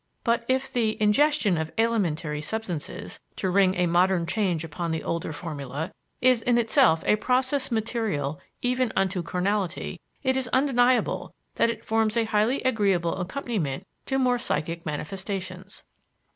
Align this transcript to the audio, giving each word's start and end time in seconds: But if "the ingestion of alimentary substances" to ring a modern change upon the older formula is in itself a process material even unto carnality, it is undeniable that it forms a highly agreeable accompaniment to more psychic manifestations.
But 0.23 0.45
if 0.47 0.73
"the 0.73 0.99
ingestion 0.99 1.59
of 1.59 1.71
alimentary 1.77 2.41
substances" 2.41 3.19
to 3.35 3.51
ring 3.51 3.75
a 3.75 3.85
modern 3.85 4.25
change 4.25 4.63
upon 4.63 4.89
the 4.89 5.03
older 5.03 5.31
formula 5.31 5.93
is 6.21 6.41
in 6.41 6.57
itself 6.57 7.03
a 7.05 7.17
process 7.17 7.69
material 7.69 8.39
even 8.63 8.91
unto 8.95 9.21
carnality, 9.21 10.01
it 10.23 10.35
is 10.35 10.47
undeniable 10.51 11.35
that 11.53 11.69
it 11.69 11.85
forms 11.85 12.17
a 12.17 12.23
highly 12.23 12.63
agreeable 12.63 13.15
accompaniment 13.21 13.85
to 14.07 14.17
more 14.17 14.39
psychic 14.39 14.87
manifestations. 14.87 15.83